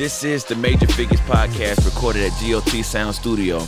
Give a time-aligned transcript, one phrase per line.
[0.00, 3.58] This is the Major Figures Podcast recorded at GOT Sound Studio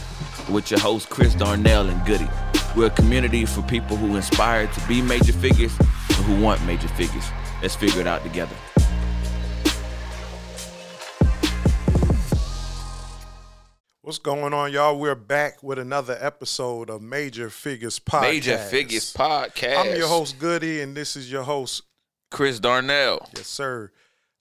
[0.51, 2.27] with your hosts Chris Darnell and Goody.
[2.75, 6.89] We're a community for people who inspire to be major figures and who want major
[6.89, 7.27] figures.
[7.61, 8.55] Let's figure it out together.
[14.01, 14.99] What's going on, y'all?
[14.99, 18.23] We're back with another episode of Major Figures Podcast.
[18.23, 19.77] Major Figures Podcast.
[19.77, 21.83] I'm your host, Goody, and this is your host,
[22.31, 23.29] Chris Darnell.
[23.37, 23.93] yes, sir.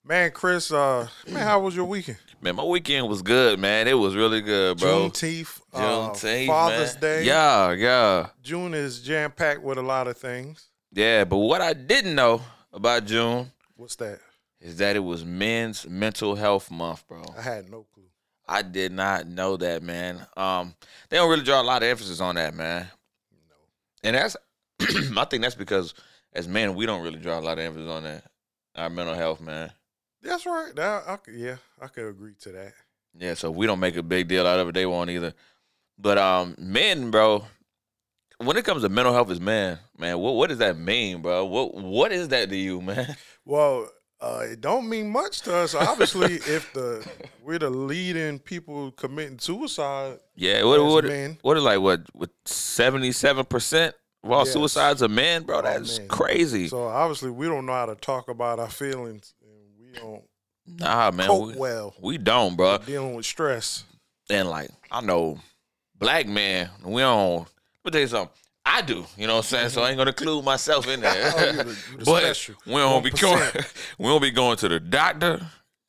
[0.04, 2.18] Man, Chris, uh, man, how was your weekend?
[2.40, 3.86] Man, my weekend was good, man.
[3.86, 5.08] It was really good, bro.
[5.08, 7.00] Juneteenth, uh, Juneteenth, Father's man.
[7.00, 7.24] Day.
[7.24, 8.26] Yeah, yeah.
[8.42, 10.70] June is jam packed with a lot of things.
[10.92, 14.18] Yeah, but what I didn't know about June What's that?
[14.60, 17.22] is that it was Men's Mental Health Month, bro.
[17.38, 18.02] I had no clue.
[18.48, 20.26] I did not know that, man.
[20.36, 20.74] Um,
[21.10, 22.88] they don't really draw a lot of emphasis on that, man.
[23.48, 23.54] No.
[24.02, 24.36] And that's,
[25.16, 25.94] I think that's because
[26.32, 28.24] as men, we don't really draw a lot of emphasis on that,
[28.74, 29.70] our mental health, man.
[30.22, 30.72] That's right.
[30.78, 32.72] I, could- yeah, I could agree to that.
[33.18, 34.74] Yeah, so we don't make a big deal out of it.
[34.74, 35.34] They won't either.
[35.98, 37.44] But um, men, bro,
[38.38, 41.44] when it comes to mental health as men, man, what what does that mean, bro?
[41.44, 43.14] What what is that to you, man?
[43.44, 43.88] Well,
[44.20, 45.74] uh, it don't mean much to us.
[45.74, 47.06] Obviously, if the
[47.42, 51.36] we're the leading people committing suicide, Yeah, what what men.
[51.42, 54.52] what is like what what seventy seven percent of all Yes.
[54.54, 55.60] suicides are men, bro?
[55.62, 56.08] That's men.
[56.08, 56.68] crazy.
[56.68, 59.34] so obviously we don't know how to talk about our feelings,
[59.92, 60.22] we don't
[60.66, 62.78] nah, man, cope we, well we don't, bro.
[62.78, 63.84] dealing with stress.
[64.30, 65.38] And like I know,
[65.98, 67.40] black man, we don't.
[67.40, 67.46] Let
[67.84, 68.36] me tell you something.
[68.64, 69.68] I do, you know what I'm saying?
[69.70, 71.12] So I ain't gonna include myself in there.
[71.36, 72.54] Oh, you the- you but special.
[72.64, 73.50] we don't be going.
[73.98, 75.44] We don't be going to the doctor,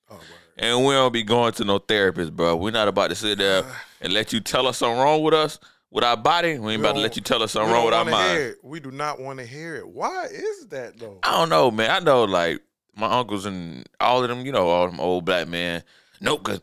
[0.10, 0.20] Oh,
[0.58, 2.56] and we don't be going to no therapist, bro.
[2.56, 5.34] We're not about to sit there uh, and let you tell us something wrong with
[5.36, 5.60] us,
[5.92, 6.58] with our body.
[6.60, 8.56] We ain't We about to let you tell us something wrong with our mind.
[8.64, 9.88] We do not want to hear it.
[9.88, 11.20] Why is that though?
[11.24, 11.92] I don't know, man.
[11.92, 12.60] I know, like
[12.96, 15.84] my uncles and all of them, you know, all them old black men.
[16.22, 16.62] Nope, cause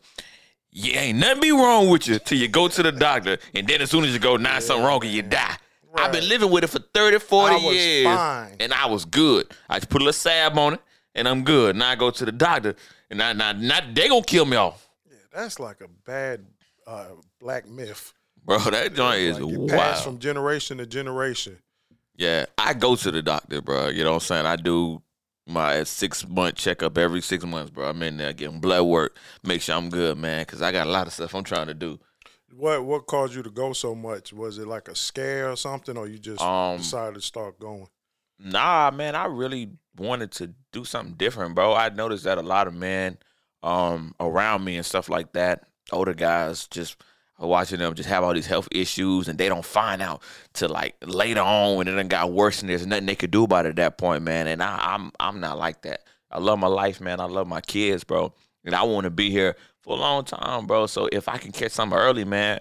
[0.71, 3.81] you ain't nothing be wrong with you till you go to the doctor, and then
[3.81, 5.55] as soon as you go, nah, something wrong, and you die.
[5.93, 8.55] I've been living with it for 30, 40 I was years, fine.
[8.61, 9.51] and I was good.
[9.69, 10.79] I just put a little salve on it,
[11.15, 11.75] and I'm good.
[11.75, 12.75] Now I go to the doctor,
[13.09, 16.45] and now, now, now they gonna kill me off, Yeah, that's like a bad
[16.87, 17.07] uh,
[17.41, 18.13] black myth.
[18.45, 18.57] bro.
[18.59, 19.69] That joint is Like wild.
[19.69, 21.57] passed from generation to generation.
[22.15, 23.89] Yeah, I go to the doctor, bro.
[23.89, 24.45] You know what I'm saying?
[24.45, 25.01] I do
[25.51, 27.89] my six month checkup every six months, bro.
[27.89, 30.91] I'm in there getting blood work, make sure I'm good, man, because I got a
[30.91, 31.99] lot of stuff I'm trying to do.
[32.55, 34.33] What what caused you to go so much?
[34.33, 37.87] Was it like a scare or something, or you just Um, decided to start going?
[38.39, 41.73] Nah, man, I really wanted to do something different, bro.
[41.73, 43.17] I noticed that a lot of men
[43.63, 46.97] um around me and stuff like that, older guys just
[47.47, 50.21] watching them just have all these health issues and they don't find out
[50.53, 53.43] till like later on when it done got worse and there's nothing they could do
[53.43, 54.47] about it at that point, man.
[54.47, 56.01] And I, I'm I'm not like that.
[56.29, 57.19] I love my life, man.
[57.19, 58.33] I love my kids, bro.
[58.63, 60.85] And I want to be here for a long time, bro.
[60.87, 62.59] So if I can catch something early, man,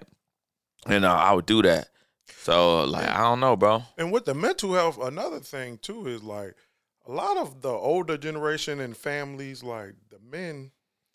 [0.86, 1.88] and uh, I would do that.
[2.38, 3.82] So like I don't know, bro.
[3.98, 6.54] And with the mental health, another thing too is like
[7.06, 10.70] a lot of the older generation and families, like the men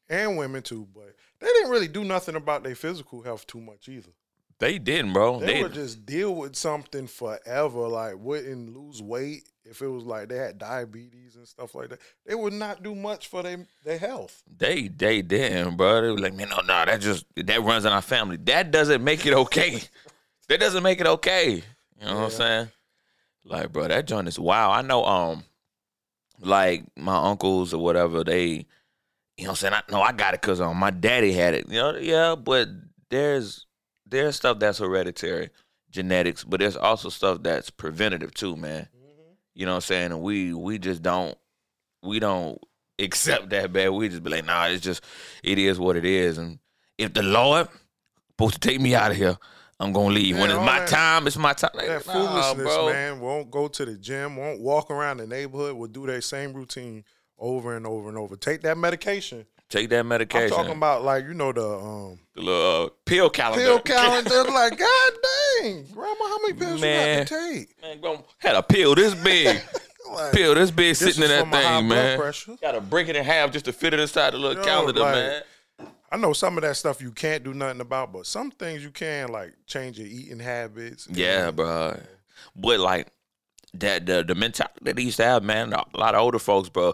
[0.10, 3.90] and women too, but they didn't really do nothing about their physical health too much
[3.90, 4.12] either.
[4.58, 5.40] They didn't, bro.
[5.40, 10.06] They, They, would just deal with something forever, like wouldn't lose weight if it was
[10.06, 12.00] like they had diabetes and stuff like that.
[12.26, 14.44] They would not do much for their their health.
[14.58, 16.02] They they didn't, bro.
[16.02, 18.38] They were like, man, no, no, that just that runs in our family.
[18.38, 19.82] That doesn't make it okay.
[20.48, 21.64] that doesn't make it okay.
[22.00, 22.68] You know what I'm saying?
[23.44, 24.72] Like, bro, that joint is wow.
[24.72, 25.44] I know, um,
[26.40, 28.66] like my uncles or whatever, they,
[29.38, 31.54] you know, what I'm saying, I know I got it because um, my daddy had
[31.54, 31.68] it.
[31.68, 32.70] You know, yeah, but
[33.10, 33.66] there's
[34.06, 35.50] there's stuff that's hereditary,
[35.90, 38.88] genetics, but there's also stuff that's preventative too, man.
[39.54, 40.12] You know what I'm saying?
[40.12, 41.38] And we we just don't
[42.04, 42.60] we don't
[43.00, 43.90] accept that bad.
[43.90, 45.04] We just be like, nah, it's just
[45.44, 46.38] it is what it is.
[46.38, 46.60] And
[46.98, 47.68] if the Lord
[48.32, 49.38] supposed to take me out of here,
[49.80, 50.38] I'm gonna leave.
[50.38, 51.72] when it's my that- time, it's my time.
[51.74, 52.86] Like, That nah, foolishness, bro.
[52.88, 56.54] man, won't go to the gym, won't walk around the neighborhood, will do that same
[56.54, 57.04] routine
[57.38, 58.36] over and over and over.
[58.36, 59.46] Take that medication.
[59.70, 60.54] Take that medication.
[60.54, 63.66] I'm talking about like you know the um the little uh, pill calendar.
[63.66, 64.44] pill calendar.
[64.52, 65.12] like, God
[65.62, 67.10] dang, grandma, how many pills Man.
[67.10, 67.82] you got to take?
[67.82, 69.62] Man, bro, had a pill this big,
[70.14, 72.34] Like, pill this big sitting in that for my high thing, man.
[72.62, 75.00] Got to break it in half just to fit it inside the little Yo, calendar,
[75.00, 75.44] like, man.
[76.12, 78.92] I know some of that stuff you can't do nothing about, but some things you
[78.92, 81.08] can, like change your eating habits.
[81.12, 82.00] Yeah, bro.
[82.56, 83.08] But like
[83.74, 85.74] that the the mentality that they used to have, man.
[85.74, 86.94] A lot of older folks, bro.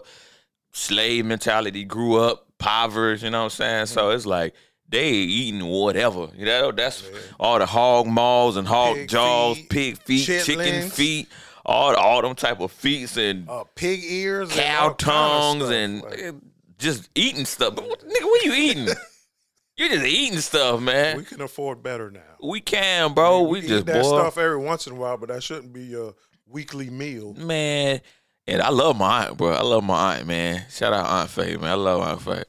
[0.72, 3.22] Slave mentality grew up, impoverished.
[3.24, 3.86] You know what I'm saying?
[3.86, 4.14] So Mm.
[4.16, 4.54] it's like
[4.88, 6.28] they eating whatever.
[6.36, 7.02] You know, that's
[7.40, 11.28] all the hog maws and hog Pig jaws, feet, pig feet, chicken feet,
[11.64, 14.96] all all them type of feet and Uh, pig ears, and cow all kind of
[14.98, 15.72] tongues stuff.
[15.72, 16.32] and Like, eh,
[16.78, 17.74] just eating stuff.
[17.74, 18.88] But what, nigga, what you eating?
[19.76, 21.16] you just eating stuff, man.
[21.16, 22.20] We can afford better now.
[22.42, 23.42] We can, bro.
[23.42, 25.84] We, eat just that boy, stuff every once in a while, but that shouldn't be
[25.84, 26.14] your
[26.46, 27.34] weekly meal.
[27.34, 28.00] man.
[28.46, 29.52] And I love my aunt, bro.
[29.52, 30.64] I love my aunt, man.
[30.70, 31.70] Shout out Aunt Faye, man.
[31.70, 32.44] I love Aunt Faye.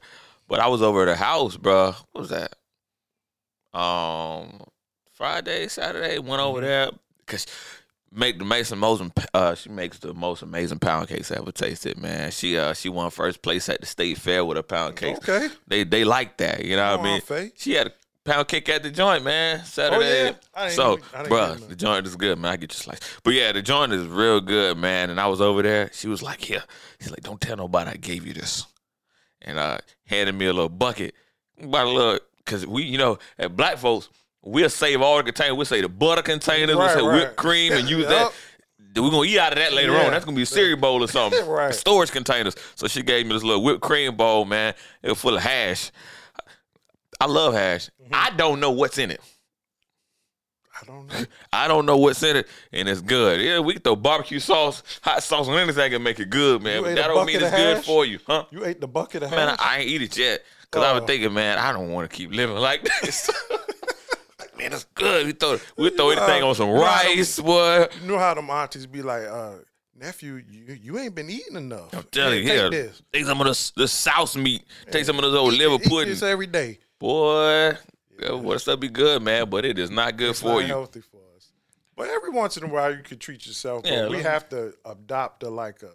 [0.48, 1.94] But I was over at her house, bro.
[2.12, 2.54] What was that?
[3.78, 4.60] Um,
[5.12, 6.18] Friday, Saturday.
[6.18, 6.66] Went over Mm-hmm.
[6.66, 7.46] there because
[8.12, 9.02] make the make some most
[9.32, 12.30] uh she makes the most amazing pound cakes I ever tasted, man.
[12.30, 15.18] She uh she won first place at the state fair with her pound cakes.
[15.28, 15.48] Okay.
[15.66, 17.20] They they like that, you know what I mean?
[17.20, 17.52] Faye.
[17.56, 17.92] She had a
[18.24, 19.64] pound cake at the joint, man.
[19.64, 20.36] Saturday.
[20.54, 20.68] Oh, yeah?
[20.70, 22.52] So, bruh, the joint is good, man.
[22.52, 23.00] I get your slice.
[23.22, 25.10] But yeah, the joint is real good, man.
[25.10, 25.90] And I was over there.
[25.92, 26.62] She was like, "Yeah."
[27.00, 28.66] She's like, "Don't tell nobody I gave you this."
[29.42, 31.14] And uh, handed me a little bucket,
[31.62, 34.08] about a little, cause we, you know, at Black folks,
[34.42, 35.56] we'll save all the containers.
[35.56, 36.76] We'll say the butter containers.
[36.76, 37.14] we'll say right.
[37.14, 38.32] whipped cream and use that.
[38.96, 40.04] We're gonna eat out of that later Yeah.
[40.06, 40.12] on.
[40.12, 41.44] That's gonna be a cereal bowl or something.
[41.46, 41.74] Right.
[41.74, 42.54] Storage containers.
[42.76, 44.72] So she gave me this little whipped cream bowl, man.
[45.02, 45.90] It was full of hash.
[47.20, 47.90] I love hash.
[48.02, 48.12] Mm-hmm.
[48.14, 49.20] I don't know what's in it.
[50.80, 51.14] I don't know.
[51.52, 53.40] I don't know what's in it, and it's good.
[53.40, 56.76] Yeah, we throw barbecue sauce, hot sauce on anything can make it good, man.
[56.78, 58.44] You but that don't mean it's good for you, huh?
[58.50, 59.58] You ate the bucket of Man, hash?
[59.60, 61.06] I, I ain't eat it yet because I was Oh.
[61.06, 63.30] thinking, man, I don't want to keep living like this.
[64.40, 65.26] Like, man, it's good.
[65.26, 67.86] We throw we throw anything on some rice, boy.
[68.02, 69.52] You know how them aunties be like, uh,
[69.96, 71.94] nephew, you, you ain't been eating enough.
[71.94, 72.68] I'm telling you, Take yeah.
[72.68, 73.02] this.
[73.12, 74.64] Take some of the the sauce meat.
[74.90, 76.78] Take some of those old Eat- liver eat pudding, this every day.
[77.04, 77.78] Boy.
[78.20, 80.58] Yeah, uh, boy, stuff be good, man, but it is not good It's for not
[80.60, 80.66] you.
[80.68, 81.50] healthy for us.
[81.96, 83.82] But every once in a while, you can treat yourself.
[83.82, 85.92] But Yeah, we have to adopt a like a,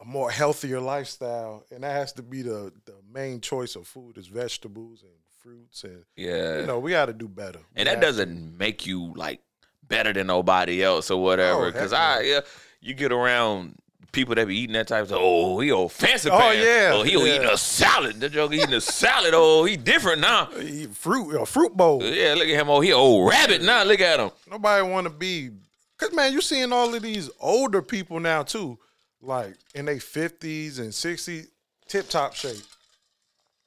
[0.00, 4.18] a more healthier lifestyle, and that has to be the the main choice of food
[4.18, 5.12] is vegetables and
[5.42, 7.58] fruits, and Yeah, you know we got to do better.
[7.74, 9.40] We and that doesn't make you like
[9.82, 11.66] better than nobody else or whatever.
[11.66, 11.98] Oh, Because no.
[11.98, 12.40] I, yeah,
[12.80, 13.76] you get around
[14.12, 15.20] people that be eating that type of stuff.
[15.22, 16.64] Oh, he old fancy Oh, pants.
[16.64, 17.34] yeah, Oh, he yeah.
[17.36, 18.20] eating a salad.
[18.20, 19.32] The joke eating a salad.
[19.34, 20.48] Oh, he different now.
[20.60, 22.02] Eat fruit a fruit bowl.
[22.02, 22.68] Yeah, look at him.
[22.70, 23.82] Oh, he old rabbit now.
[23.84, 24.30] Look at him.
[24.50, 25.50] Nobody want to be,
[25.98, 28.78] cause man, you seeing all of these older people now too,
[29.20, 31.48] like in their fifties and sixties,
[31.88, 32.56] tip top shape,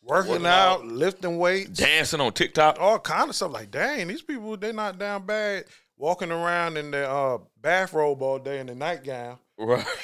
[0.02, 0.86] working Working out, out.
[0.86, 2.78] lifting weights, Dancing on TikTok.
[2.80, 3.52] all kind of stuff.
[3.52, 5.66] Like, dang, these people they not down bad,
[5.98, 9.38] walking around in their uh, bathrobe all day in the nightgown.
[9.60, 9.86] Right.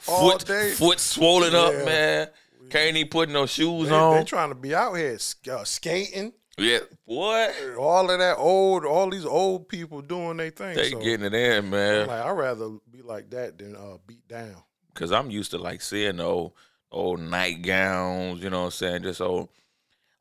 [0.00, 0.70] Foot, day.
[0.70, 2.28] foot swollen up, man.
[2.70, 4.16] Can't even put no shoes They, on.
[4.18, 5.18] they trying to be out here
[5.50, 6.32] uh, skating.
[6.58, 7.52] yeah, what?
[7.76, 10.76] All of that old, all these old people doing their thing.
[10.76, 12.06] They so, getting it in, man.
[12.06, 14.54] like, I'd rather be like that than uh, beat down.
[14.94, 16.52] Cause I'm used to like seeing the old
[16.92, 19.02] old nightgowns, you know what I'm saying?
[19.02, 19.48] Just old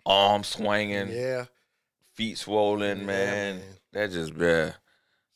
[0.06, 1.46] arms swinging, Yeah.
[2.14, 3.56] feet swollen, Yeah, man.
[3.58, 3.62] man.
[3.94, 4.76] That just bad.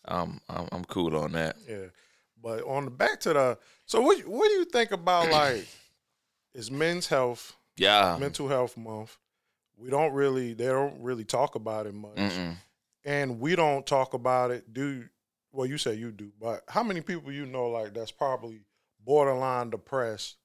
[0.05, 1.55] I'm I'm I'm cool on that.
[1.67, 1.85] Yeah,
[2.41, 5.67] but on the back to the so what what do you think about like
[6.53, 8.17] it's Men's Health Yeah.
[8.19, 9.17] Mental Health Month?
[9.77, 12.55] We don't really they don't really talk about it much, Mm-mm.
[13.05, 14.73] and we don't talk about it.
[14.73, 15.05] Do
[15.51, 18.61] well you say you do, but how many people you know like that's probably
[19.05, 20.35] borderline depressed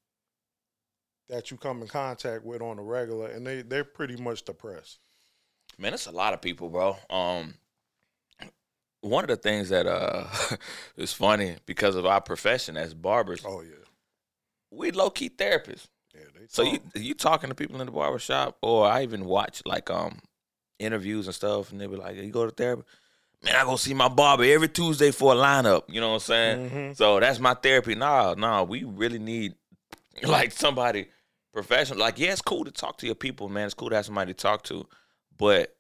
[1.29, 4.99] that you come in contact with on a regular, and they they're pretty much depressed.
[5.79, 6.97] Man, it's a lot of people, bro.
[7.11, 7.55] Um
[9.05, 10.27] one of the things that uh
[10.97, 13.75] is funny because of our profession as barbers, Oh yeah,
[14.71, 15.87] we low key therapists.
[16.15, 16.23] yeah.
[16.39, 16.73] They So talk.
[16.95, 20.21] you you talking to people in the barber shop, or I even watch like um
[20.79, 22.83] interviews and stuff, and they be like, "You go to therapy."
[23.45, 25.83] Man, I go see my barber every Tuesday for a lineup.
[25.89, 26.71] You know what I'm saying?
[26.71, 26.97] Mhm.
[26.97, 27.95] So that's my therapy.
[27.95, 29.55] Nah, nah, we really need
[30.23, 31.09] like somebody
[31.53, 31.99] professional.
[32.01, 33.67] Like, yeah, it's cool to talk to your people, man.
[33.67, 34.87] It's cool to have somebody to talk to,
[35.37, 35.74] but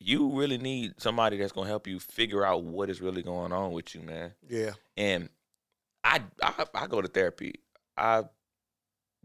[0.00, 3.72] you really need somebody that's gonna help you figure out what is really going on
[3.72, 4.32] with you, man.
[4.48, 5.28] yeah, And
[6.02, 7.54] I, I I go to therapy.
[7.96, 8.24] I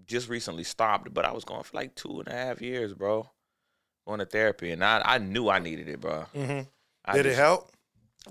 [0.05, 3.29] just recently stopped, but I was going for like two and a half years, bro.
[4.05, 6.25] Going to therapy, and I I knew I needed it, bro.
[6.33, 6.61] hmm
[7.05, 7.71] I Did it help?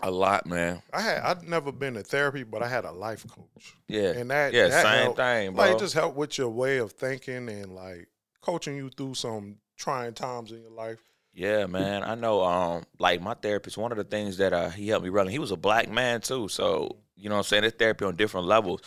[0.02, 0.82] A lot, man.
[0.92, 3.74] I had I'd never been to therapy, but I had a life coach.
[3.88, 5.16] Yeah, And that yeah, that same helped.
[5.18, 5.64] thing, bro.
[5.70, 8.08] Like just help with your way of thinking and like
[8.42, 11.00] coaching you through some trying times in your life.
[11.34, 12.04] Yeah, man.
[12.04, 15.10] I know um like my therapist, one of the things that uh he helped me
[15.10, 16.48] run, he was a black man too.
[16.48, 17.64] So, you know what I'm saying?
[17.64, 18.80] It's therapy on different levels.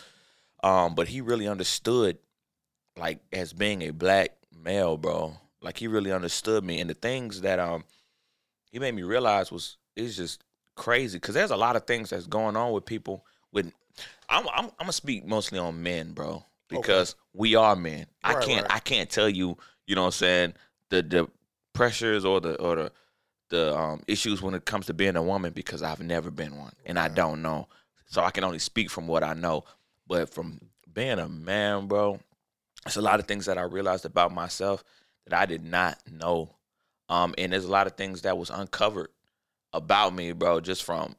[0.62, 2.18] Um, but he really understood
[2.96, 4.30] like as being a black
[4.64, 5.34] male, bro.
[5.60, 6.80] Like he really understood me.
[6.80, 7.84] And the things that um
[8.70, 10.42] he made me realize was it's just
[10.74, 11.20] crazy.
[11.20, 13.70] Cause there's a lot of things that's going on with people with
[14.30, 16.44] I'm I'm, I'm gonna speak mostly on men, bro.
[16.68, 18.06] Because we are men.
[18.22, 18.76] I can't right.
[18.76, 20.54] I can't tell you, you know what I'm saying,
[20.90, 21.28] the the
[21.78, 22.92] pressures or the or the
[23.50, 26.72] the um, issues when it comes to being a woman because I've never been one
[26.84, 27.68] and I don't know.
[28.06, 29.64] So I can only speak from what I know.
[30.06, 30.60] But from
[30.92, 32.20] being a man, bro,
[32.84, 34.84] it's a lot of things that I realized about myself
[35.26, 36.50] that I did not know.
[37.08, 39.08] Um, and there's a lot of things that was uncovered
[39.72, 41.14] about me, bro, just from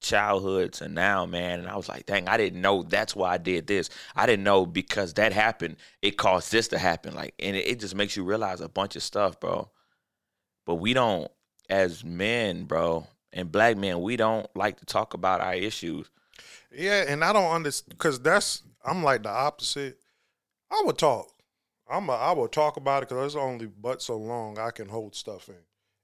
[0.00, 1.60] childhood to now, man.
[1.60, 3.90] And I was like, dang, I didn't know that's why I did this.
[4.16, 7.14] I didn't know because that happened, it caused this to happen.
[7.14, 9.70] Like, and it, it just makes you realize a bunch of stuff, bro.
[10.70, 11.28] But we don't,
[11.68, 16.08] as men, bro, and black men, we don't like to talk about our issues.
[16.70, 19.98] Yeah, and I don't understand because that's I'm like the opposite.
[20.70, 21.26] I would talk.
[21.90, 24.88] I'm a, I will talk about it because it's only but so long I can
[24.88, 25.56] hold stuff in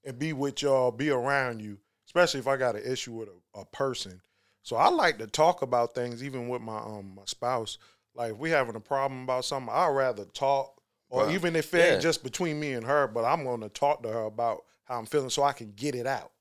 [0.05, 3.61] and be with y'all, be around you, especially if I got an issue with a,
[3.61, 4.21] a person.
[4.65, 7.79] So I like to talk about things, even with my um my spouse.
[8.17, 11.79] Like if we having a problem about something, I'd rather talk, or even if it
[11.79, 11.93] Yeah.
[11.93, 14.99] ain't just between me and her, but I'm going to talk to her about how
[14.99, 16.33] I'm feeling so I can get it out.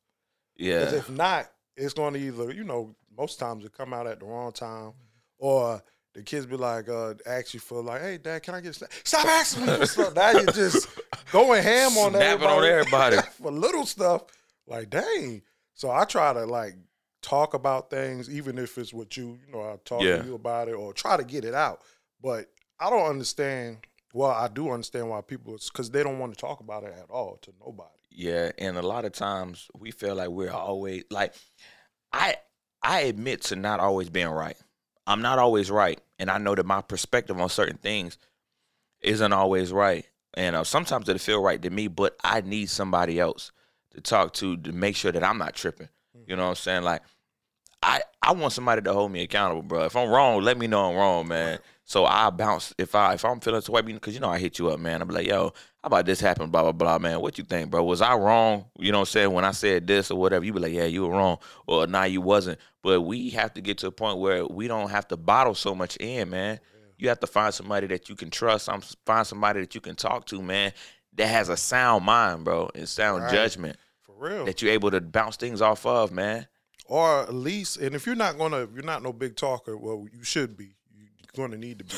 [0.58, 1.00] Because Yeah.
[1.00, 4.26] if not, it's going to either, you know, most times it come out at the
[4.26, 4.94] wrong time,
[5.38, 5.82] or
[6.14, 8.74] the kids be like, uh, ask you for like, hey, dad, can I get a
[8.74, 8.92] snack?
[9.04, 10.16] Stop asking me for stuff.
[10.16, 10.88] Now you're just
[11.32, 13.18] going ham on Snapping on everybody.
[13.42, 14.24] for little stuff.
[14.68, 15.42] Like, dang.
[15.74, 16.76] So I try to like
[17.22, 19.38] talk about things, even if it's with you.
[19.46, 20.18] You know, I talk Yeah.
[20.18, 21.82] to you about it or try to get it out.
[22.22, 23.78] But I don't understand.
[24.16, 27.10] Well, I do understand why people, because they don't want to talk about it at
[27.10, 27.90] all to nobody.
[28.10, 31.34] Yeah, and a lot of times we feel like we're always like
[32.14, 32.38] I
[32.82, 34.56] I admit to not always being right.
[35.06, 38.18] I'm not always right, and I know that my perspective on certain things
[39.02, 40.06] isn't always right.
[40.34, 43.52] And uh, sometimes it'll feel right to me, but I need somebody else
[43.96, 45.90] to talk to to make sure that I'm not tripping.
[46.26, 46.84] You know what I'm saying?
[46.84, 47.02] Like
[47.84, 49.84] I I want somebody to hold me accountable, bro.
[49.84, 51.60] If I'm wrong, let me know I'm wrong, man.
[51.88, 54.58] So I bounce if I if I'm feeling this way, because you know I hit
[54.58, 55.04] you up, man.
[55.04, 56.50] I'm like, yo, how about this happen?
[56.50, 57.22] Blah blah blah, man.
[57.22, 57.84] What you think, bro?
[57.84, 58.66] Was I wrong?
[58.80, 59.32] You know what I'm saying?
[59.32, 61.38] When I said this or whatever, you be like, yeah, you were wrong,
[61.68, 62.58] or nah, you wasn't.
[62.82, 65.76] But we have to get to a point where we don't have to bottle so
[65.76, 66.60] much in, man.
[66.98, 68.66] You have to find somebody that you can trust.
[68.66, 70.74] Some find somebody that you can talk to, man.
[71.14, 73.32] That has a sound mind, bro, and sound Right.
[73.32, 74.46] judgment For real.
[74.46, 76.48] that you're able to bounce things off of, man.
[76.88, 80.06] or at least, and if you're not gonna, if you're not no big talker, well,
[80.12, 80.76] you should be.
[81.36, 81.96] You're gonna need to be.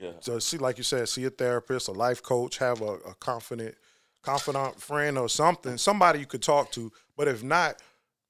[0.00, 0.12] Yeah.
[0.20, 3.74] So see, like you said, see a therapist, a life coach, have a, a confident,
[4.22, 6.92] confidant friend or something, somebody you could talk to.
[7.16, 7.82] But if not,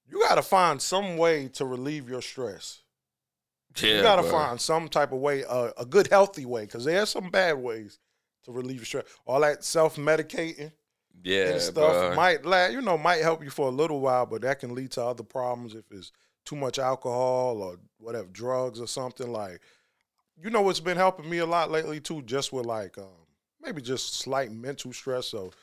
[0.08, 2.82] you got to find some way to relieve your stress.
[3.76, 6.84] Yeah, you got to find some type of way, uh, a good, healthy way, because
[6.84, 7.98] there's some bad ways
[8.44, 9.04] to relieve your stress.
[9.26, 10.72] All that self medicating
[11.22, 12.14] yeah, and stuff bro.
[12.14, 14.92] might last, you know might help you for a little while, but that can lead
[14.92, 16.12] to other problems if it's
[16.44, 19.30] too much alcohol or whatever drugs or something.
[19.30, 19.60] Like
[20.42, 23.26] you know what's been helping me a lot lately too, just with like um,
[23.62, 25.54] maybe just slight mental stress of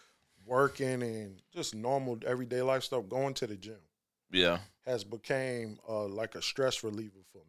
[0.46, 3.08] working and just normal everyday life stuff.
[3.10, 3.78] Going to the gym
[4.32, 4.60] yeah.
[4.86, 7.44] has became uh, like a stress reliever for me.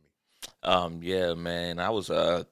[0.63, 1.79] Um, yeah, man.
[1.79, 2.45] I was uh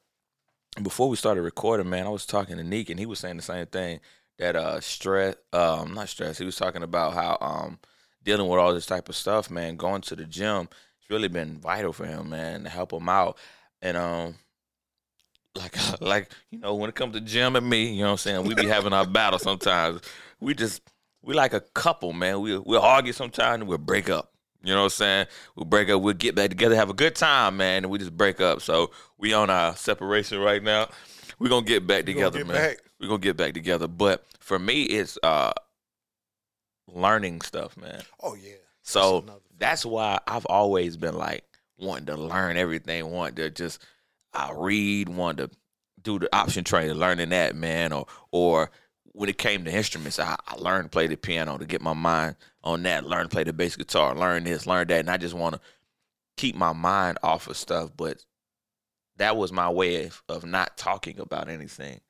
[0.83, 3.43] before we started recording, man, I was talking to Neek and he was saying the
[3.43, 4.01] same thing.
[4.39, 7.79] That uh stress um not stress, he was talking about how um
[8.23, 11.59] dealing with all this type of stuff, man, going to the gym, it's really been
[11.59, 13.39] vital for him, man, to help him out.
[13.81, 14.35] And um
[15.57, 18.17] like like, you know, when it comes to gym and me, you know what I'm
[18.19, 20.01] saying, we be having our battle sometimes.
[20.41, 20.83] We just
[21.23, 22.41] we like a couple, man.
[22.41, 24.31] We we'll argue sometimes and we'll break up.
[24.63, 25.27] You know what I'm saying?
[25.57, 28.17] We'll break up, we'll get back together, have a good time, man, and we just
[28.17, 28.63] break up.
[28.63, 30.89] So we on our separation right now.
[31.39, 32.57] We're gonna get back We gonna together, get man.
[32.57, 32.79] back.
[33.01, 33.89] We're gonna get back together.
[33.89, 35.53] But for me, it's uh
[36.89, 38.03] learning stuff, man.
[38.23, 38.55] Oh yeah.
[38.83, 39.35] So thing.
[39.59, 41.45] that's why I've always been like
[41.79, 43.85] wanting to learn everything, wanting to just
[44.35, 45.57] I read, wanting to
[46.03, 48.71] do the option trading, learning that, man, or or
[49.13, 51.93] when it came to instruments, I, I learned to play the piano to get my
[51.93, 55.17] mind on that, learn to play the bass guitar, learn this, learn that, and I
[55.17, 55.61] just want to
[56.37, 57.91] keep my mind off of stuff.
[57.97, 58.25] But
[59.17, 62.01] that was my way of, of not talking about anything.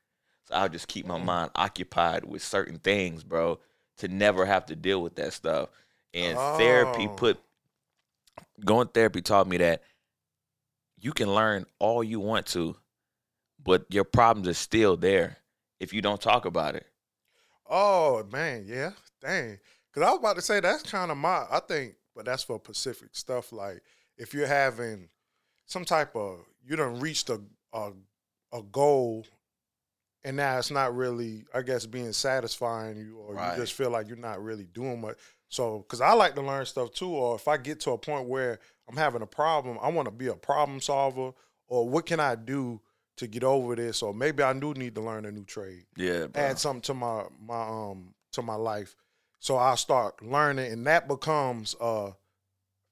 [0.48, 1.26] So I'll just keep my mm-hmm.
[1.26, 3.60] mind occupied with certain things, bro,
[3.98, 5.68] to never have to deal with that stuff.
[6.14, 7.14] And therapy Oh.
[7.14, 7.38] put
[8.64, 9.82] going therapy taught me that
[11.04, 12.74] you can learn all you want to,
[13.62, 15.36] but your problems are still there
[15.78, 16.86] if you don't talk about it.
[17.68, 19.58] Oh man, yeah, dang.
[19.92, 21.44] Because I was about to say that's kind of my.
[21.50, 23.52] I think, but that's for Pacific stuff.
[23.52, 23.82] Like
[24.16, 25.10] if you're having
[25.66, 27.38] some type of, you done reached a
[27.74, 27.92] a,
[28.54, 29.26] a goal,
[30.24, 33.56] and now it's not really, I guess, being satisfying you, or Right.
[33.56, 35.16] you just feel like you're not really doing much.
[35.54, 38.28] So, because I like to learn stuff too, or if I get to a point
[38.28, 38.58] where
[38.88, 41.30] I'm having a problem, I want to be a problem solver,
[41.68, 42.80] or what can I do
[43.18, 46.26] to get over this, or maybe I do need to learn a new trade Yeah,
[46.26, 46.42] bro.
[46.42, 48.96] add something to my my um to my life.
[49.38, 52.10] So I start learning, and that becomes uh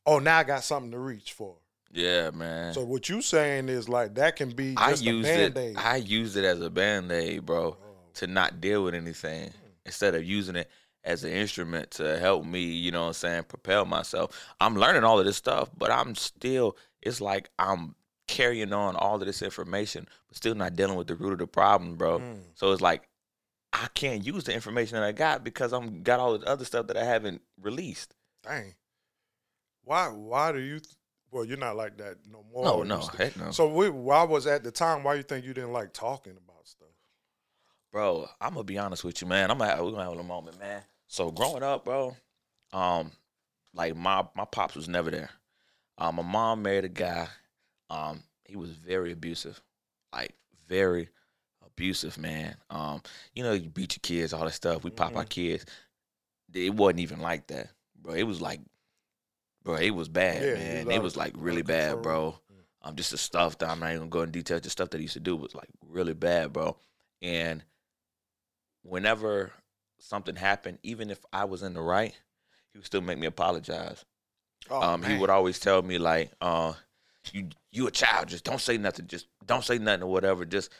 [0.06, 1.56] oh now I got something to reach for.
[1.90, 2.74] Yeah, man.
[2.74, 5.60] So what you saying is like that can be I just a used band it.
[5.60, 5.76] aid.
[5.78, 7.76] I used it as a band aid, bro,
[8.14, 9.52] to not deal with anything
[9.84, 10.70] instead of using it
[11.04, 12.60] as an instrument to help me.
[12.60, 13.44] You know what I'm saying?
[13.44, 14.54] Propel myself.
[14.60, 16.76] I'm learning all of this stuff, but I'm still.
[17.00, 17.94] It's like I'm
[18.28, 21.46] carrying on all of this information, but still not dealing with the root of the
[21.46, 22.20] problem, bro.
[22.20, 22.38] Mm.
[22.54, 23.08] So it's like
[23.72, 26.86] I can't use the information that I got because I'm got all this other stuff
[26.88, 28.14] that I haven't released.
[28.42, 28.74] Dang.
[29.84, 30.08] Why?
[30.08, 30.78] Why do you?
[30.78, 30.94] Th-
[31.30, 32.64] well, you're not like that no more.
[32.64, 33.52] No, no, heck no.
[33.52, 35.02] So we, why was at the time?
[35.02, 36.88] Why you think you didn't like talking about stuff?
[37.92, 39.50] bro, I'm gonna be honest with you, man.
[39.50, 40.82] I'm gonna have, we're gonna have a moment, man.
[41.12, 42.16] So growing up, bro,
[42.72, 43.12] um,
[43.74, 45.28] like my my pops was never there.
[45.98, 47.28] Um, my mom married a guy.
[47.90, 49.60] Um, he was very abusive,
[50.10, 50.32] like
[50.66, 51.10] very
[51.66, 52.56] abusive, man.
[52.70, 53.02] Um,
[53.34, 54.84] you know, you beat your kids, all that stuff.
[54.84, 55.66] We pop our kids.
[56.54, 57.68] It wasn't even like that,
[58.00, 58.14] bro.
[58.14, 58.60] It was like,
[59.64, 60.90] bro, it was bad, Yeah, man.
[60.92, 62.38] It was like really bad, bro.
[62.80, 64.60] Um, just the stuff that I'm not even gonna go in detail.
[64.60, 66.78] The stuff that he used to do was like really bad, bro.
[67.20, 67.62] And
[68.82, 69.52] whenever
[70.02, 72.14] something happened, even if I was in the right,
[72.72, 74.04] he would still make me apologize.
[74.70, 76.74] Oh, um, he would always tell me like, uh,
[77.32, 80.70] "You you a child, just don't say nothing, just don't say nothing or whatever." Just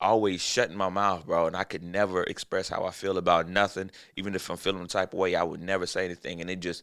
[0.00, 3.90] always shutting my mouth, bro, and I could never express how I feel about nothing.
[4.16, 6.60] Even if I'm feeling the type of way, I would never say anything, and it
[6.60, 6.82] just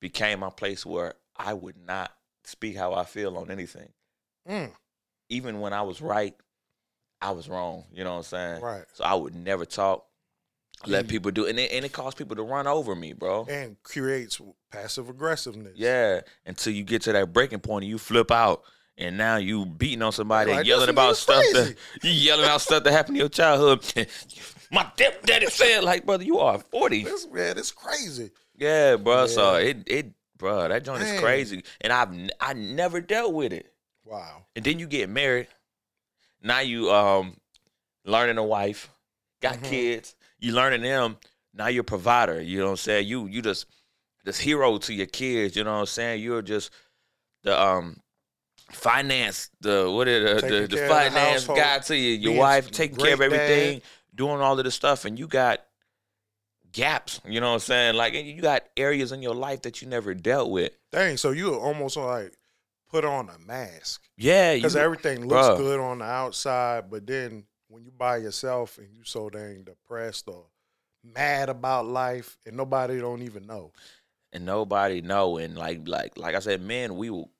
[0.00, 2.12] became my place where I would not
[2.44, 3.92] speak how I feel on anything.
[4.48, 4.72] Mm,
[5.28, 6.34] Even when I was right,
[7.20, 7.84] I was wrong.
[7.92, 8.62] You know what I'm saying?
[8.62, 8.84] right.
[8.92, 10.06] So I would never talk.
[10.84, 13.46] Let people do, and it, and it caused people to run over me, bro.
[13.48, 14.40] And creates
[14.70, 15.72] passive aggressiveness.
[15.76, 18.62] Yeah, until you get to that breaking point and you flip out,
[18.98, 21.74] and now you beating on somebody Like, and yelling about stuff crazy.
[22.02, 23.84] that you yelling out stuff that happened in your childhood.
[24.70, 27.04] My daddy said, like, brother, you are forty.
[27.04, 28.30] This man, it's crazy.
[28.56, 29.26] Yeah, bro.
[29.26, 33.72] So it it, bro, that joint is crazy, and I've I never dealt with it.
[34.04, 34.44] Wow.
[34.54, 35.48] And then you get married.
[36.42, 37.38] Now you um
[38.04, 38.90] learning a wife,
[39.40, 39.64] got Mhm.
[39.64, 40.14] kids.
[40.38, 41.16] You learning them.
[41.54, 42.40] Now you're a provider.
[42.40, 43.08] You know what I'm saying?
[43.08, 43.66] You you just
[44.24, 45.56] this hero to your kids.
[45.56, 46.22] You know what I'm saying?
[46.22, 46.70] You're just
[47.42, 48.00] the um
[48.72, 52.96] finance the what is the, the the finance household, guy to you, your wife taking
[52.96, 53.40] care of great dad.
[53.50, 53.82] everything,
[54.14, 55.60] doing all of this stuff, and you got
[56.72, 57.20] gaps.
[57.24, 57.94] You know what I'm saying?
[57.94, 60.72] Like you got areas in your life that you never dealt with.
[60.92, 61.16] Dang.
[61.16, 62.36] So you almost like
[62.90, 65.56] put on a mask Yeah, because everything looks bruh.
[65.56, 70.28] good on the outside, but then when you by yourself and you so dang depressed
[70.28, 70.44] or
[71.04, 73.72] mad about life and nobody don't even know.
[74.32, 75.36] and nobody know.
[75.38, 77.30] And like like like I said, man, we will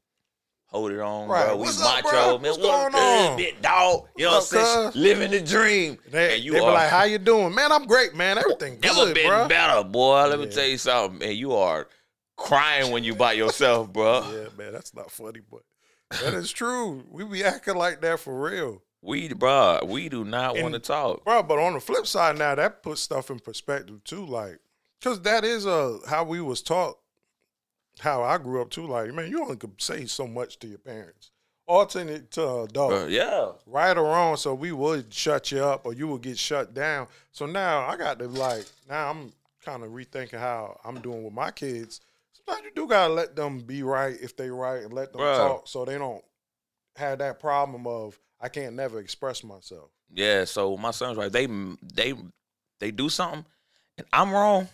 [0.66, 1.46] hold it on, Right.
[1.46, 1.56] bro.
[1.56, 2.38] We What's macho, up, bro?
[2.38, 2.50] man.
[2.52, 3.36] What's What going on?
[3.36, 4.08] big dog?
[4.16, 4.90] You know what I'm saying?
[4.94, 5.98] Living the dream.
[6.10, 7.70] They, and you they be like, "How you doing, man?
[7.72, 8.38] I'm great, man.
[8.38, 10.26] Everything never good, been bro." better, boy.
[10.26, 11.36] Let me tell you something, man.
[11.36, 11.86] You are
[12.36, 14.20] crying when you by yourself, bro.
[14.32, 15.62] Yeah, man, that's not funny, but
[16.22, 17.04] that is true.
[17.10, 21.24] We be acting like that for real, We, bro, we do not want to talk.
[21.24, 21.42] bro.
[21.42, 24.58] But on the flip side, now that puts stuff in perspective too, like,
[25.00, 26.98] cause that is uh how we was taught,
[28.00, 28.86] how I grew up too.
[28.86, 31.30] Like, man, you only could say so much to your parents,
[31.66, 32.94] alternate to adults.
[32.94, 36.38] Bro, yeah, right or wrong, so we would shut you up or you would get
[36.38, 37.06] shut down.
[37.30, 39.32] So now I got to like now I'm
[39.64, 42.00] kind of rethinking how I'm doing with my kids.
[42.32, 45.36] Sometimes you do gotta let them be right if they right and let them Bruh.
[45.36, 46.24] talk so they don't
[46.96, 49.90] have that problem of I can't never express myself.
[50.12, 50.44] yeah.
[50.44, 51.32] So my son's right.
[51.32, 51.46] They
[51.94, 52.14] they
[52.80, 53.44] they do something,
[53.98, 54.68] and I'm wrong,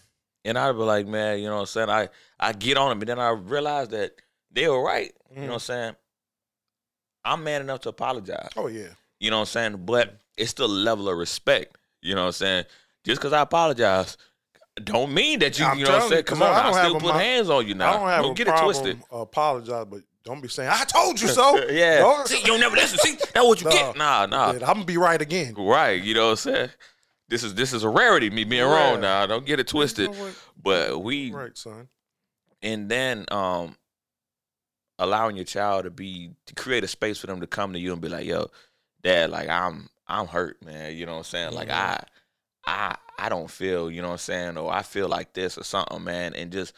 [0.45, 1.91] and I'd be like, man, you know what I'm saying?
[1.91, 4.13] I I get on them, and then I realize that
[4.51, 5.13] they were right.
[5.31, 5.67] You know what I'm mm-hmm.
[5.67, 5.97] saying?
[7.25, 8.51] I'm man enough to apologize.
[8.57, 8.89] Oh yeah.
[9.21, 9.87] You know what I'm saying?
[9.87, 11.77] But it's still a level of respect.
[12.01, 12.65] You know what I'm saying?
[13.05, 14.17] Just because I apologize,
[14.83, 16.25] don't mean that you, I'm you know what I'm saying?
[16.25, 17.91] Come on, I I, still put mi- hands on you now.
[17.91, 19.03] I don't have a get problem it twisted.
[19.11, 21.59] apologize, but don't be saying I told you so.
[21.71, 21.99] yeah.
[21.99, 22.99] Don't- See, you'll never listen.
[22.99, 23.73] See, that's what you No.
[23.73, 23.97] get.
[23.97, 24.51] Nah, nah.
[24.51, 25.55] I'm gonna be right again.
[25.57, 26.03] Right.
[26.03, 26.71] You know what I'm saying?
[27.29, 28.75] This is this is a rarity, me being Yeah.
[28.91, 29.27] wrong now.
[29.27, 30.11] Don't get it twisted.
[30.13, 30.31] You know?
[30.63, 31.89] But we Right, son.
[32.63, 33.77] and then um
[34.99, 37.93] allowing your child to be to create a space for them to come to you
[37.93, 38.51] and be like, yo,
[39.03, 40.95] dad, like I'm I'm hurt, man.
[40.97, 41.53] You know what I'm saying?
[41.55, 41.71] Like.
[41.71, 42.05] I
[42.65, 45.65] I I don't feel, you know what I'm saying, or I feel like this or
[45.65, 46.73] something, man, and just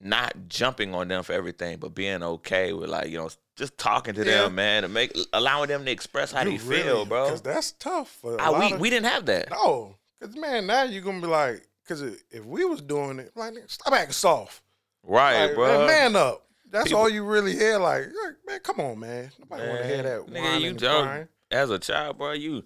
[0.00, 4.14] not jumping on them for everything, but being okay with like, you know, just talking
[4.14, 4.42] to Yeah.
[4.42, 7.24] them, man, and make allowing them to express how You they feel, bro.
[7.26, 8.18] Because that's tough.
[8.38, 9.50] I, we of- we didn't have that.
[9.50, 13.54] No, because man, now you're gonna be like, because if we was doing it, like,
[13.66, 14.62] stop acting soft,
[15.02, 15.86] Right, Like, bro.
[15.86, 16.46] Man, up.
[16.70, 17.78] That's People- all you really hear.
[17.78, 19.30] Like, like, man, come on, man.
[19.38, 20.20] Nobody want to hear that.
[20.26, 22.64] nigga, you don't- As a child, bro, you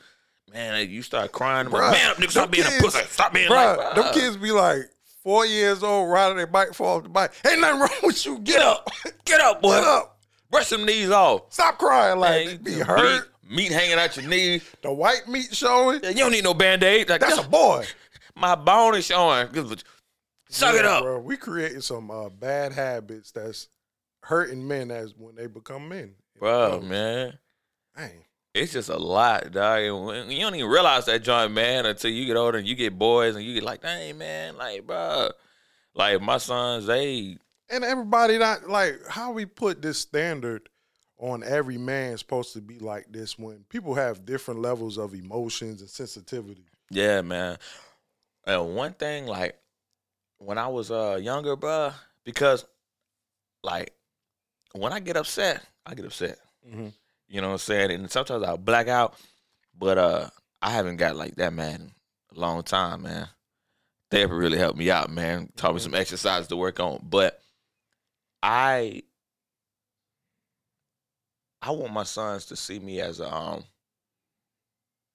[0.53, 1.67] man, you start crying.
[1.69, 3.03] Bruh, like, man up, nigga, stop being a pussy.
[3.09, 4.91] Stop being Bruh, like, them kids be like
[5.25, 7.33] four years old, riding their bike, fall off the bike.
[7.47, 8.39] Ain't nothing wrong with you.
[8.39, 8.89] Get, up,
[9.25, 9.71] get up, boy.
[9.71, 10.21] get up.
[10.51, 11.53] Brush them knees off.
[11.53, 13.29] Stop crying like you be hurt.
[13.51, 14.61] Meat, hanging out your knee.
[14.83, 16.03] The white meat showing.
[16.05, 17.09] You don't need no band-aid.
[17.09, 17.85] Like, That's a boy.
[18.37, 19.49] my bone is showing.
[20.49, 21.03] Suck it up.
[21.03, 23.69] Bro, we creating some uh, bad habits that's
[24.23, 26.15] hurting men as when they become men.
[26.39, 27.39] Bro, man.
[27.97, 28.25] Dang.
[28.55, 29.83] It's just a lot, dog.
[30.15, 32.97] And You don't even realize that joint, man, until you get older and you get
[32.97, 35.31] boys and you get like, dang, man, like, bro.
[35.95, 37.37] Like, my sons, they,
[37.69, 40.69] And everybody not like how we put this standard
[41.19, 45.81] on every man supposed to be like this when people have different levels of emotions
[45.81, 46.67] and sensitivity.
[46.91, 47.57] yeah, man.
[48.47, 49.59] And one thing, like,
[50.39, 51.93] when I was uh younger, bro,
[52.25, 52.65] because,
[53.63, 53.95] like,
[54.73, 56.39] when I get upset, I get upset.
[56.69, 56.89] Mm-hmm.
[57.35, 57.91] You know what I'm saying?
[57.91, 59.17] And sometimes I'll black out,
[59.77, 60.31] but uh
[60.63, 61.91] I haven't got like that man,
[62.33, 63.29] a long time, man.
[64.09, 65.51] Therapy really helped me out, man.
[65.57, 65.83] Taught me Mhm.
[65.83, 67.01] some exercises to work on.
[67.03, 67.43] But
[68.41, 69.03] I
[71.61, 73.65] I want my sons to see me as a um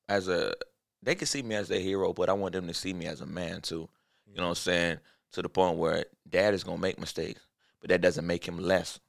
[0.09, 0.55] as a
[1.01, 3.21] they can see me as their hero, but I want them to see me as
[3.21, 3.87] a man too.
[4.27, 4.99] You know what I'm saying?
[5.31, 7.47] To the point where dad is gonna make mistakes,
[7.79, 8.99] but that doesn't make him less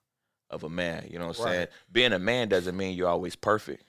[0.50, 1.06] of a man.
[1.10, 1.52] You know what I'm Right.
[1.54, 1.68] saying?
[1.92, 3.84] Being a man doesn't mean you're always perfect,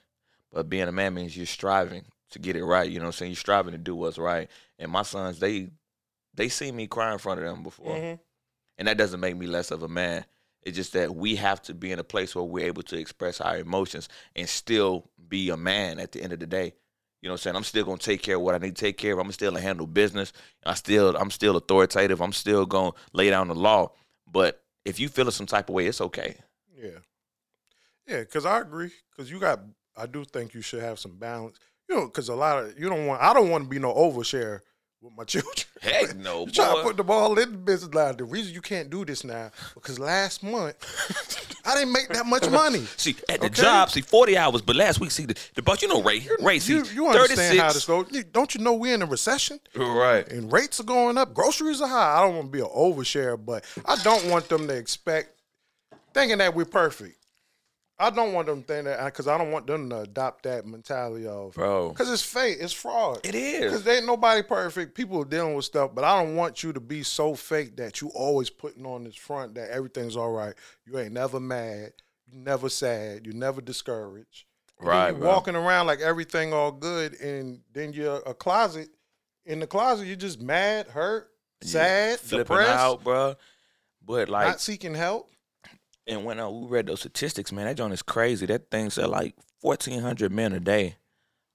[0.52, 2.88] but being a man means you're striving to get it right.
[2.90, 3.32] You know what I'm saying?
[3.32, 4.48] You're striving to do what's right.
[4.78, 5.70] And my sons, they
[6.34, 8.18] they see me cry in front of them before, Mhm.
[8.78, 10.24] and that doesn't make me less of a man.
[10.62, 13.40] It's just that we have to be in a place where we're able to express
[13.40, 16.72] our emotions and still be a man at the end of the day.
[17.20, 17.56] You know what I'm saying?
[17.56, 19.18] I'm still gonna take care of what I need to take care of.
[19.18, 20.32] I'm still gonna handle business.
[20.64, 22.22] I still I'm still authoritative.
[22.22, 23.92] I'm still gonna lay down the law.
[24.26, 26.36] But if you feel it some type of way, it's okay.
[26.82, 26.98] Yeah,
[28.06, 28.90] yeah, because I agree.
[29.10, 29.60] Because you got,
[29.96, 31.58] I do think you should have some balance.
[31.88, 33.22] You know, because a lot of you don't want.
[33.22, 34.60] I don't want to be no overshare
[35.00, 35.52] with my children.
[35.80, 38.16] Heck no, You try to put the ball in the business line.
[38.16, 40.76] The reason you can't do this now because last month
[41.64, 42.78] I didn't make that much money.
[42.96, 43.62] See, at the Okay.
[43.62, 46.58] job, see, 40 hours, but last week, see, the, the boss, you know, Ray, Ray,
[46.60, 47.60] see, you, you understand 36.
[47.60, 48.06] how this goes.
[48.10, 50.26] You- Don't you know we're in a recession Right.
[50.28, 52.18] and rates are going up, groceries are high.
[52.18, 55.40] I don't want to be an overshare, but I don't want them to expect
[56.14, 57.18] thinking that we're perfect.
[57.98, 61.26] I don't want them thinking that because I don't want them to adopt that mentality
[61.26, 61.90] of Bro.
[61.90, 63.20] because it's fake, it's fraud.
[63.22, 64.94] It is Because ain't nobody perfect.
[64.96, 68.00] People are dealing with stuff, but I don't want you to be so fake that
[68.00, 70.54] you always putting on this front that everything's all right.
[70.84, 71.92] You ain't never mad.
[72.26, 73.26] You never sad.
[73.26, 74.46] You never discouraged.
[74.80, 78.88] And Right, You walking around like everything all good, and then you're a closet.
[79.44, 81.28] In the closet, you're just mad, hurt,
[81.62, 83.34] sad, Flipping depressed, out, bro.
[84.04, 85.31] But, like, not seeking help.
[86.06, 88.46] And when uh, we read those statistics, man, that joint is crazy.
[88.46, 90.96] That thing said like 1,400 men a day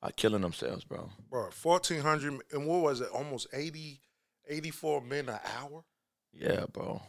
[0.01, 1.10] are killing themselves, bro.
[1.29, 3.10] Bro, 1,400, and what was it?
[3.10, 3.99] Almost 80,
[4.47, 5.83] 84 men an hour?
[6.31, 7.01] Yeah, bro.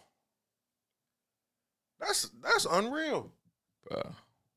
[2.00, 3.30] That's That's unreal.
[3.88, 4.14] Bro.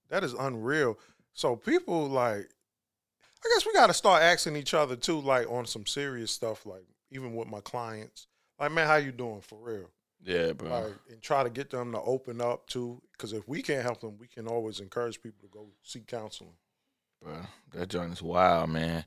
[0.09, 0.97] That is unreal.
[1.33, 2.49] So people like,
[3.43, 6.65] I guess we got to start asking each other too, like on some serious stuff,
[6.65, 8.27] like even with my clients,
[8.59, 9.89] like man, how you doing for real?
[10.23, 10.69] Yeah, bro.
[10.69, 14.01] Like, and try to get them to open up too, because if we can't help
[14.01, 16.53] them, we can always encourage people to go seek counseling.
[17.21, 17.37] bro.
[17.73, 19.05] That joint is wild, man.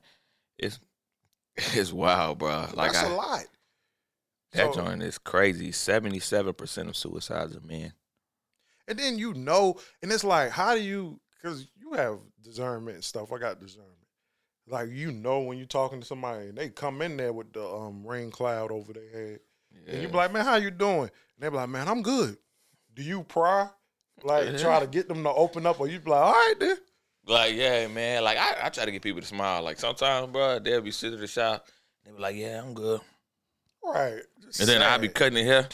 [0.57, 0.79] It's
[1.55, 2.67] it's wild, bro.
[2.73, 3.45] Like That's I, a lot.
[4.53, 5.71] that So- joint is crazy.
[5.71, 7.93] Seventy-seven percent of suicides are men.
[8.87, 11.19] And then you know, and it's like, how do you?
[11.31, 13.31] Because you have discernment and stuff.
[13.31, 13.91] I got discernment.
[14.67, 17.65] Like you know when you're talking to somebody and they come in there with the
[17.65, 19.39] um, rain cloud over their head,
[19.87, 22.37] and you be like, "Man, how you doing?" And they be like, "Man, I'm good."
[22.93, 23.67] Do you pry?
[24.23, 24.57] Like Yeah.
[24.57, 26.77] try to get them to open up, or you be like, "All right, then."
[27.27, 28.23] Like, yeah, man.
[28.23, 29.63] Like, I, I try to get people to smile.
[29.63, 31.65] Like, sometimes, bro, they'll be sitting in the shop.
[32.05, 33.01] They be like, yeah, I'm good.
[33.83, 34.21] Right.
[34.43, 35.69] Just And then I'll be cutting their hair.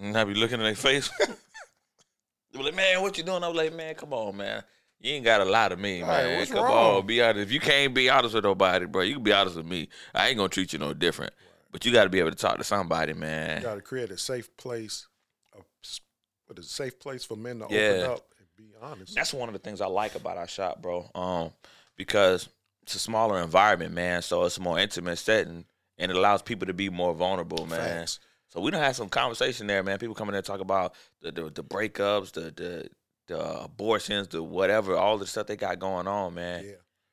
[0.00, 1.08] And I'll be looking in their face.
[1.20, 3.44] they be like, man, what you doing?
[3.44, 4.64] I'm like, man, come on, man.
[4.98, 6.38] You ain't got to lie to me, Right, man.
[6.38, 6.96] what's come wrong?
[6.96, 7.38] on, be honest.
[7.42, 9.88] If you can't be honest with nobody, bro, you can be honest with me.
[10.12, 11.32] I ain't to treat you no different.
[11.72, 13.58] But you got to be able to talk to somebody, man.
[13.58, 15.06] You got to create a safe place,
[15.54, 16.00] a, s-
[16.46, 17.78] what is a safe place for men to Yeah.
[17.90, 19.14] open up and be honest.
[19.14, 21.08] That's one of the things I like about our shop, bro.
[21.14, 21.52] Um,
[21.96, 22.48] because
[22.82, 24.22] it's a smaller environment, man.
[24.22, 25.64] So it's a more intimate setting,
[25.98, 27.78] and it allows people to be more vulnerable, man.
[28.00, 28.20] Facts.
[28.48, 29.98] So we don't have some conversation there, man.
[29.98, 32.88] People coming in and talk about the the, the breakups, the the
[33.28, 36.64] the abortions, the whatever, all the stuff they got going on, man.
[36.64, 36.72] Yeah.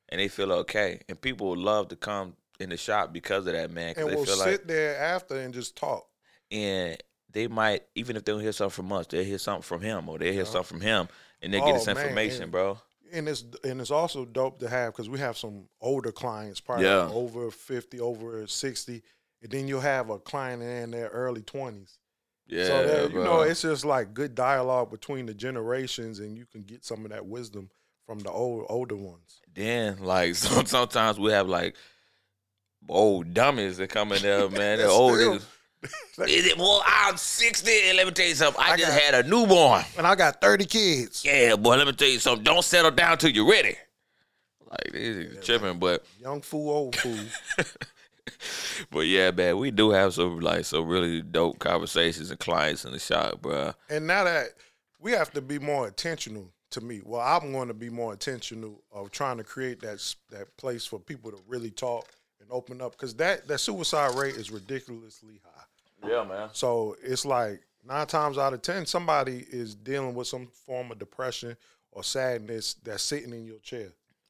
[0.09, 3.53] And they feel okay, and people would love to come in the shop because of
[3.53, 3.93] that, man.
[3.97, 6.07] And we'll sit like, there after and just talk.
[6.51, 6.97] and
[7.31, 10.07] they might even if they don't hear something from us, they'll hear something from him,
[10.09, 10.49] or they hear Yeah.
[10.49, 11.07] something from him,
[11.41, 12.79] and they get Oh, this information, and- bro.
[13.11, 16.85] and it's and it's also dope to have because we have some older clients, probably
[16.85, 17.09] Yeah.
[17.11, 19.03] over fifty, over sixty,
[19.41, 21.99] and then you'll have a client in their early twenties,
[22.47, 26.45] Yeah, so that, you know, it's just like good dialogue between the generations, and you
[26.45, 27.69] can get some of that wisdom
[28.05, 29.41] from the old older ones.
[29.53, 31.75] then like some, sometimes we have like
[32.89, 34.77] old dummies that come in there, man.
[34.79, 35.17] They're old.
[35.17, 35.45] niggas.
[36.27, 38.61] Is it, well, I'm 60, and let me tell you something.
[38.63, 39.83] I, I just got- had a newborn.
[39.97, 41.23] And I got thirty kids.
[41.23, 42.43] Yeah, boy, let me tell you something.
[42.43, 43.75] Don't settle down till you're ready.
[44.69, 47.17] Like this is tripping, but Young fool, old fool.
[48.91, 52.91] but yeah, man, we do have some like some really dope conversations and clients in
[52.91, 53.73] the shop, bro.
[53.89, 54.47] and now that
[54.99, 56.51] we have to be more intentional.
[56.71, 60.57] To me, well, I'm going to be more intentional of trying to create that that
[60.57, 62.09] place for people to really talk
[62.41, 66.09] and open up because that that suicide rate is ridiculously high.
[66.09, 66.49] Yeah, man.
[66.53, 70.99] So it's like nine times out of ten, somebody is dealing with some form of
[70.99, 71.57] depression
[71.91, 73.89] or sadness that's sitting in your chair.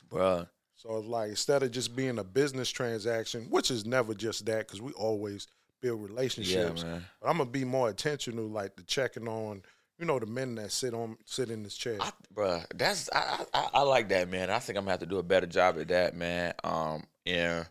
[0.09, 4.45] Bro, So it's like instead of just being a business transaction, which is never just
[4.45, 5.47] that, because we always
[5.81, 6.83] build yeah, relationships.
[6.83, 7.03] man.
[7.21, 9.63] But I'm gonna be more intentional, like the checking on,
[9.99, 11.97] you know, the men that sit on sit in this chair.
[11.99, 14.49] I, bruh, that's I, I I like that, man.
[14.49, 16.53] I think I'm gonna have to do a better job at that, man.
[16.63, 17.65] Um, yeah.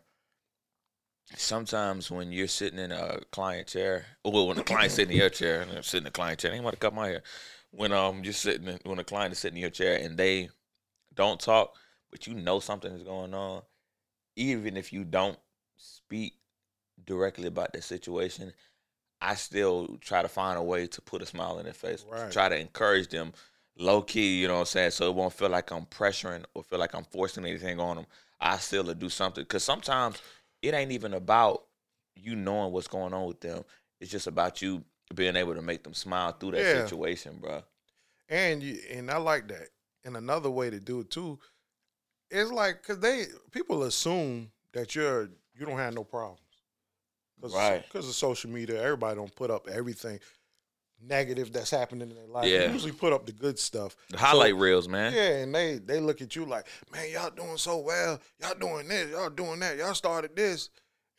[1.35, 5.29] Sometimes when you're sitting in a client chair, well, when the client's sitting in your
[5.29, 7.23] chair, and I'm sitting in the client chair, ain't want to cut my hair.
[7.71, 10.49] When um you're sitting, in, when a client is sitting in your chair and they
[11.13, 11.75] don't talk,
[12.11, 13.61] but you know something is going on,
[14.35, 15.37] even if you don't
[15.75, 16.35] speak
[17.05, 18.53] directly about the situation,
[19.21, 22.31] I still try to find a way to put a smile in their face, Right.
[22.31, 23.33] try to encourage them
[23.77, 24.91] low key, you know what I'm saying?
[24.91, 28.05] So it won't feel like I'm pressuring or feel like I'm forcing anything on them.
[28.39, 30.21] I still do something because sometimes
[30.61, 31.63] it ain't even about
[32.15, 33.63] you knowing what's going on with them.
[33.99, 34.83] It's just about you
[35.15, 36.85] being able to make them smile through that Yeah.
[36.85, 37.63] situation, bro.
[38.29, 39.69] And you and I like that.
[40.03, 41.39] And another way to do it too
[42.29, 46.41] is like because they people assume that you're you don't have no problems.
[47.41, 47.83] Cause, Right.
[47.83, 50.19] Because of social media, everybody don't put up everything
[51.01, 52.45] negative that's happening in their life.
[52.47, 52.67] Yeah.
[52.67, 53.95] They usually put up the good stuff.
[54.09, 55.13] The highlight reels, man.
[55.13, 58.19] Yeah, and they they look at you like, man, y'all doing so well.
[58.41, 59.11] Y'all doing this.
[59.11, 59.77] Y'all doing that.
[59.77, 60.69] Y'all started this,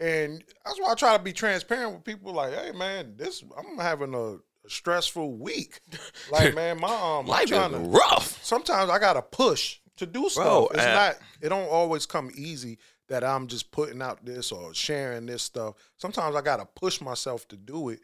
[0.00, 2.32] and that's why I try to be transparent with people.
[2.32, 4.38] Like, hey, man, this I'm having a, a
[4.68, 5.80] stressful week.
[6.30, 6.88] Like, man, my
[7.18, 8.44] um, Life trying is to- rough.
[8.44, 10.44] sometimes I gotta push to do stuff.
[10.44, 11.16] Bro, it's uh, not.
[11.40, 15.76] It don't always come easy that I'm just putting out this or sharing this stuff.
[15.96, 18.00] Sometimes I gotta push myself to do it,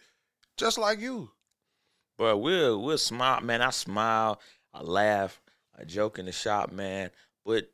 [0.57, 1.31] just like you.
[2.17, 3.63] But we'll we'll smile, man.
[3.63, 4.41] I smile,
[4.73, 5.41] I laugh,
[5.79, 7.11] I joke in the shop, man.
[7.45, 7.71] But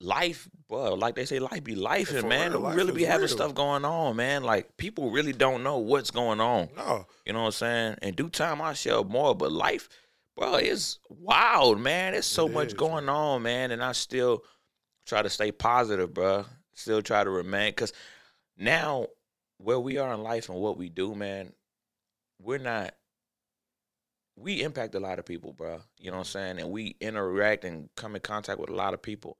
[0.00, 3.04] life, bro, like they say, life be life, and man, real, we life really be
[3.04, 3.36] having real.
[3.36, 4.42] stuff going on, man.
[4.42, 6.68] Like people really don't know what's going on.
[6.76, 7.96] No, You know what I'm saying?
[8.02, 9.34] In due time, I share more.
[9.34, 9.88] But life,
[10.36, 12.12] bro, it's wild, man.
[12.12, 14.42] There's so It much is, going on, man, and I still
[15.06, 16.44] try to stay positive, bro.
[16.74, 17.92] Still try to remain because
[18.58, 19.06] now
[19.58, 21.52] where we are in life and what we do, man,
[22.42, 22.94] we're not.
[24.36, 25.80] We impact a lot of people, bro.
[25.98, 26.58] You know what I'm saying?
[26.58, 29.38] And we interact and come in contact with a lot of people.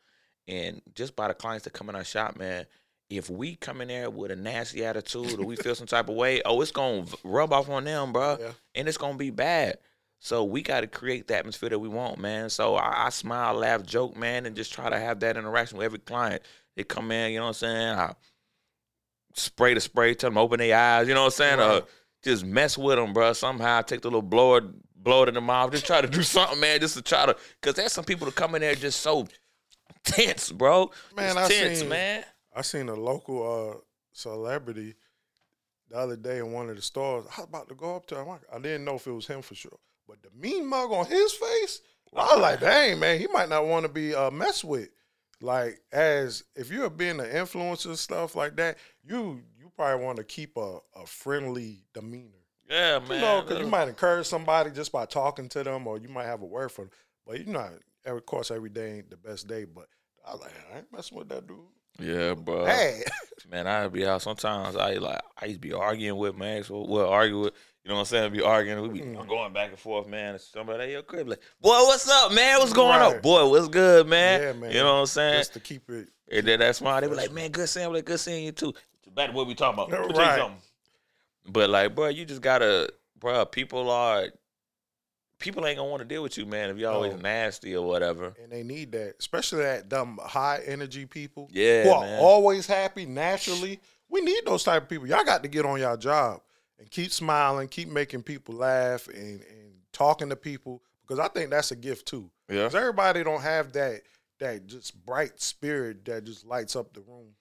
[0.49, 2.67] And just by the clients that come in our shop, man,
[3.11, 6.15] if we come in there with a nasty attitude or we feel some type of
[6.17, 8.53] way, oh, it's gonna rub off on them, bro, Yeah.
[8.75, 9.79] and it's gonna be bad.
[10.19, 12.49] So we got to create the atmosphere that we want, man.
[12.49, 15.85] So I, I smile, laugh, joke, man, and just try to have that interaction with
[15.85, 16.43] every client.
[16.75, 17.99] They come in, you know what I'm saying?
[17.99, 18.15] I
[19.35, 21.59] spray the spray, tell them open their eyes, you know what I'm saying?
[21.59, 21.69] Right.
[21.69, 21.81] Uh,
[22.25, 23.35] just mess with them, bro.
[23.35, 24.63] Somehow take the little blower,
[25.07, 27.37] blow it in the mouth, just try to do something, man, just to try to,
[27.61, 29.27] because there's some people that come in there just so
[30.05, 30.91] tense, bro.
[31.17, 32.25] Man, Just I tense, seen- man.
[32.55, 33.79] I seen a local uh,
[34.13, 34.95] celebrity
[35.89, 37.25] the other day in one of the stores.
[37.37, 38.29] I was about to go up to him.
[38.53, 41.33] I- didn't know if it was him for sure, but the mean mug on his
[41.33, 41.81] face,
[42.15, 44.89] I was like, dang man, he might not want to be uh, messed with.
[45.41, 50.25] Like, as if you're being an influencer stuff like that, you you probably want to
[50.25, 52.31] keep a, a friendly demeanor.
[52.69, 53.11] Yeah, man.
[53.11, 56.25] You know, because you might encourage somebody just by talking to them, or you might
[56.25, 56.91] have a word for them.
[57.27, 57.69] But you know,
[58.07, 59.65] of course, every day ain't the best day.
[59.65, 59.87] But
[60.27, 61.59] I was like, I ain't messing with that dude.
[62.01, 62.67] yeah, bro.
[62.67, 63.03] Hey,
[63.51, 64.75] Man, I be out sometimes.
[64.77, 66.69] I like I used to be arguing with my ex.
[66.71, 68.33] Well, argue with you know what I'm saying.
[68.33, 68.83] Be arguing.
[68.83, 69.29] We be Mm.
[69.29, 70.37] going back and forth, man.
[70.41, 72.59] Somebody at your crib like, boy, what's up, man?
[72.59, 73.49] What's going on, boy?
[73.49, 74.41] What's good, man?
[74.41, 74.73] Yeah, man.
[74.73, 75.41] You know what I'm saying?
[75.41, 76.09] just to keep it.
[76.33, 78.75] and then that's why they be like, man, good seeing, like, good seeing you too.
[79.15, 79.91] Back to what we talking about.
[80.01, 80.51] Let me tell you Right.
[81.49, 83.45] But like, bro, you just gotta, bro.
[83.45, 84.27] People are,
[85.39, 86.71] people ain't gonna want to deal with you, man.
[86.71, 87.19] If you always No.
[87.21, 88.35] nasty or whatever.
[88.43, 92.23] and they need that, especially that dumb high energy people Yeah, who are man.
[92.23, 93.81] always happy naturally.
[94.09, 95.07] We need those type of people.
[95.07, 96.41] Y'all got to get on y'all job
[96.79, 101.51] and keep smiling, keep making people laugh, and and talking to people because I think
[101.51, 102.31] that's a gift too.
[102.49, 102.57] Yeah.
[102.65, 104.03] Because everybody don't have that
[104.39, 107.35] that just bright spirit that just lights up the room,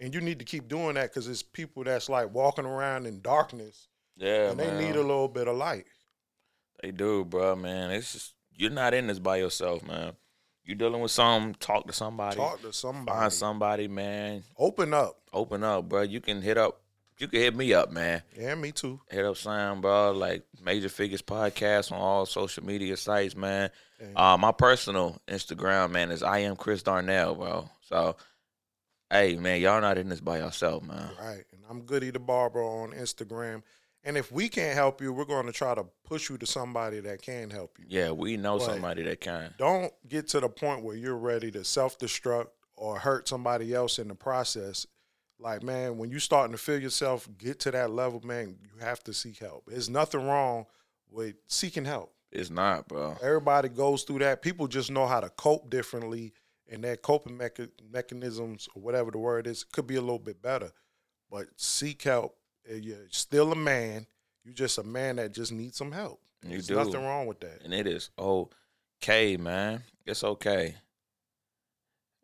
[0.00, 3.20] and you need to keep doing that because it's people that's like walking around in
[3.20, 4.78] darkness Yeah, and they man.
[4.78, 5.86] need a little bit of light.
[6.82, 7.90] They do, bro, man.
[7.90, 10.12] It's just you're not in this by yourself, man.
[10.64, 11.54] You're dealing with some.
[11.54, 12.36] talk to somebody.
[12.36, 13.18] Talk to somebody.
[13.18, 14.44] Find somebody, man.
[14.56, 15.20] Open up.
[15.32, 16.02] Open up, bro.
[16.02, 16.80] You can hit up
[17.20, 18.22] you can hit me up, man.
[18.34, 18.98] Yeah, me too.
[19.10, 20.12] Hit up Sam, bro.
[20.12, 23.70] Like Major Figures Podcast on all social media sites, man.
[24.16, 27.68] Uh, my personal Instagram, man, is I am Chris Darnell, bro.
[27.82, 28.16] So,
[29.10, 31.10] hey, man, y'all not in this by yourself, man.
[31.20, 31.44] Right.
[31.52, 33.62] And I'm Goody the Barber on Instagram.
[34.02, 37.00] And if we can't help you, we're going to try to push you to somebody
[37.00, 37.84] that can help you.
[37.88, 38.66] Yeah, we know Right.
[38.66, 39.52] somebody that can.
[39.58, 42.46] Don't get to the point where you're ready to self destruct
[42.76, 44.86] or hurt somebody else in the process.
[45.38, 49.02] Like, man, when you starting to feel yourself get to that level, man, you have
[49.04, 49.64] to seek help.
[49.66, 50.66] There's nothing wrong
[51.10, 52.14] with seeking help.
[52.32, 53.16] It's not, bro.
[53.22, 54.40] Everybody goes through that.
[54.40, 56.32] People just know how to cope differently,
[56.70, 60.40] and their coping mecha- mechanisms, or whatever the word is, could be a little bit
[60.40, 60.70] better.
[61.30, 62.36] But seek help.
[62.70, 64.06] Uh, You're still a man.
[64.44, 66.20] You're just a man that just needs some help.
[66.42, 66.76] You There's do.
[66.76, 67.60] nothing wrong with that.
[67.64, 69.82] and it is okay, man.
[70.06, 70.76] It's okay.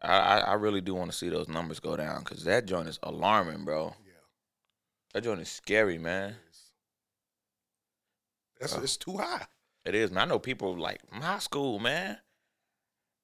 [0.02, 2.88] I I, I really do want to see those numbers go down because that joint
[2.88, 3.94] is alarming, bro.
[4.06, 4.12] Yeah.
[5.12, 6.36] That joint is scary, man.
[8.60, 8.80] That's Uh.
[8.82, 9.46] it's too high.
[9.84, 10.22] It is, man.
[10.22, 12.18] I know people like my school, man,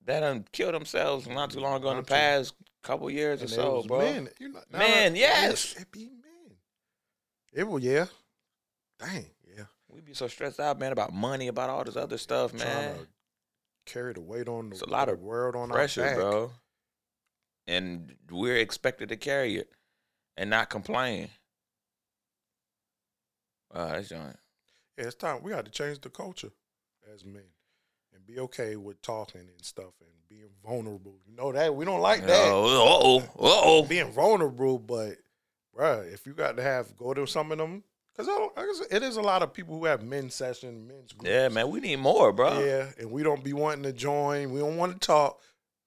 [0.06, 3.52] that done killed themselves not too long ago in the past couple years or And
[3.52, 3.98] it so, bro.
[4.00, 5.76] Men, you know, now Men, that- yes.
[5.78, 6.56] it be men.
[7.52, 8.06] It will, yeah.
[8.98, 9.64] Dang, yeah.
[9.88, 12.96] We be so stressed out, man, about money, about all this other stuff, man.
[13.86, 16.16] carry the weight on the, It's a lot of world on Pressure, our back.
[16.16, 16.50] bro.
[17.66, 19.70] And we're expected to carry it
[20.36, 21.28] and not complain.
[23.74, 24.36] Wow, that's joint.
[24.98, 25.42] Yeah, it's time.
[25.42, 26.50] We got to change the culture
[27.12, 27.44] as men
[28.22, 31.16] and be okay with talking and stuff and being vulnerable.
[31.26, 32.48] You know that we don't like that.
[32.48, 35.16] Uh oh, uh oh, Being vulnerable, but
[35.76, 37.82] bruh, if you got to have go to some of them,
[38.16, 41.30] because it is a lot of people who have men's session, men's groups.
[41.30, 42.60] Yeah, man, we need more, bro.
[42.60, 44.52] Yeah, and we don't be wanting to join.
[44.52, 45.40] We don't want to talk.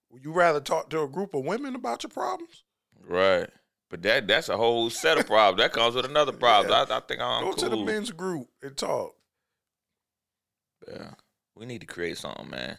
[0.09, 2.63] Would you rather talk to a group of women about your problems?
[3.07, 3.49] Right.
[3.89, 5.61] But that that's a whole set of problems.
[5.61, 6.71] That comes with another problem.
[6.71, 6.95] Yeah.
[6.95, 7.57] I, I think I'm Go cool.
[7.57, 9.13] to the men's group and talk.
[10.87, 11.11] Yeah.
[11.55, 12.77] We need to create something, man.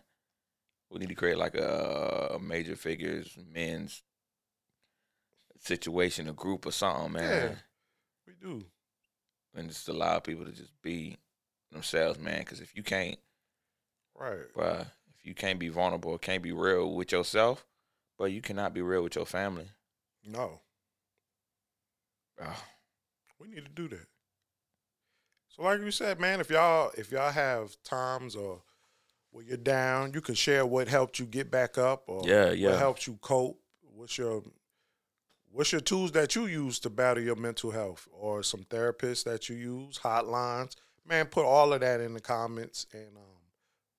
[0.90, 4.02] We need to create like a, a major figures men's
[5.58, 7.50] situation, a group or something, man.
[7.50, 7.54] Yeah.
[8.26, 8.64] We do.
[9.54, 11.16] And just allow people to just be
[11.72, 12.40] themselves, man.
[12.40, 13.18] Because if you can't,
[14.18, 14.52] Right.
[14.54, 17.66] bruh, if you can't be vulnerable, can't be real with yourself,
[18.18, 19.68] but you cannot be real with your family.
[20.24, 20.60] No.
[22.38, 22.56] Bruh.
[23.38, 24.06] We need to do that.
[25.56, 28.60] So like you said, man, if y'all if y'all have times or
[29.30, 32.56] where you're down, you can share what helped you get back up or Yeah, what
[32.58, 32.76] yeah.
[32.76, 33.58] helped you cope.
[33.94, 34.42] What's your
[35.50, 39.48] what's your tools that you use to battle your mental health or some therapists that
[39.48, 40.76] you use, hotlines.
[41.08, 43.22] Man, put all of that in the comments and um,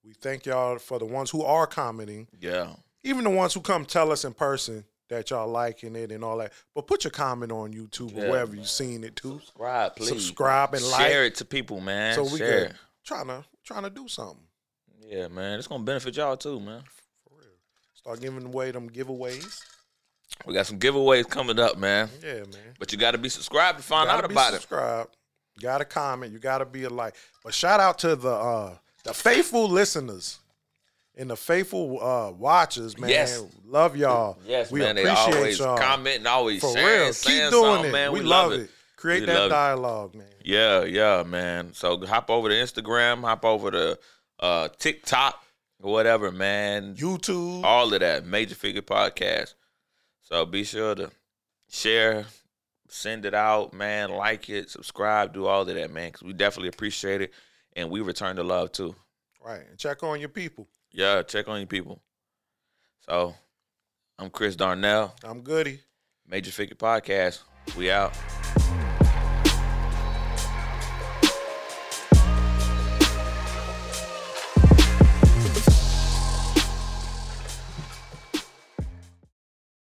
[0.04, 2.74] we thank y'all for the ones who are commenting Yeah.
[3.04, 6.38] even the ones who come tell us in person that y'all liking it and all
[6.38, 6.54] that.
[6.76, 8.60] But put your comment on YouTube or wherever man.
[8.60, 9.39] you've seen it too.
[9.39, 10.10] Subscribe, please.
[10.10, 11.08] Subscribe and like.
[11.08, 12.15] Share it to people, man.
[12.15, 12.76] So we Share good.
[13.06, 14.43] Trying to trying to do something.
[15.08, 15.58] Yeah, man.
[15.58, 16.82] It's gonna benefit y'all too, man.
[17.24, 17.48] for real.
[17.93, 19.62] Start giving away them giveaways.
[20.46, 22.10] We got some giveaways coming up, man.
[22.22, 22.76] Yeah, man.
[22.80, 24.62] But you got to be subscribed to find out about it.
[24.62, 25.15] subscribed.
[25.56, 26.32] You gotta comment.
[26.32, 27.15] You gotta be a like.
[27.43, 30.39] But shout out to the uh the faithful listeners
[31.18, 33.10] and the faithful uh watchers, man.
[33.10, 33.44] Yes.
[33.66, 34.38] Love y'all.
[34.46, 34.96] Yes, we man.
[34.96, 35.78] They appreciate always y'all.
[35.78, 37.14] commenting, always For sharing, real.
[37.14, 37.92] Keep doing something, it.
[37.92, 38.12] man.
[38.12, 38.70] We, We, love it.
[38.96, 39.50] Create We that love it.
[39.50, 40.28] dialogue, man.
[40.44, 41.74] Yeah, yeah, man.
[41.74, 44.00] So hop over to Instagram, hop over to
[44.40, 45.44] uh, TikTok,
[45.80, 46.96] whatever, man.
[46.96, 47.64] YouTube.
[47.64, 48.26] All of that.
[48.26, 49.54] Major Figure Podcast.
[50.24, 51.12] So be sure to
[51.70, 52.26] share,
[52.90, 54.10] send it out, man.
[54.12, 56.10] Like it, subscribe, do all of that, man.
[56.10, 57.34] Because we definitely appreciate it.
[57.76, 58.96] And we return the love too.
[59.46, 59.62] Right.
[59.70, 60.68] And check on your people.
[60.98, 62.02] Yeah, check on your people.
[63.08, 63.36] So
[64.18, 65.82] I'm Chris Darnell, I'm Goody.
[66.28, 67.42] Major Figure Podcast.
[67.78, 68.18] We out.